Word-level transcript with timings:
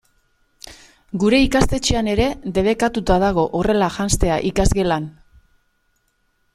Gure 1.23 1.41
ikastetxean 1.47 2.09
ere 2.15 2.25
debekatuta 2.57 3.19
dago 3.27 3.47
horrela 3.61 3.93
janztea 3.99 4.41
ikasgelan. 4.53 5.11